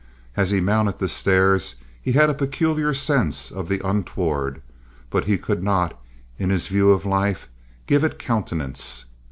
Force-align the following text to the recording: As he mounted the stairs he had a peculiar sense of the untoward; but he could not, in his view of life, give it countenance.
As 0.35 0.49
he 0.49 0.59
mounted 0.59 0.97
the 0.97 1.07
stairs 1.07 1.75
he 2.01 2.13
had 2.13 2.27
a 2.27 2.33
peculiar 2.33 2.91
sense 2.91 3.51
of 3.51 3.69
the 3.69 3.87
untoward; 3.87 4.59
but 5.11 5.25
he 5.25 5.37
could 5.37 5.61
not, 5.61 5.95
in 6.39 6.49
his 6.49 6.69
view 6.69 6.89
of 6.89 7.05
life, 7.05 7.47
give 7.85 8.03
it 8.03 8.17
countenance. 8.17 9.05